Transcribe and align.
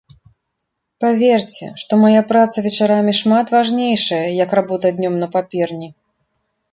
Паверце, 1.03 1.65
што 1.81 1.99
мая 2.03 2.21
праца 2.31 2.57
вечарамі 2.67 3.13
шмат 3.21 3.53
важнейшая, 3.57 4.23
як 4.43 4.49
работа 4.61 4.87
днём 4.97 5.19
на 5.25 5.29
паперні. 5.37 5.89